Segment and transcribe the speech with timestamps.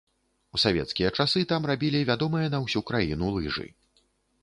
[0.57, 3.73] У савецкія часы там рабілі вядомыя на ўсю краіну лыжы.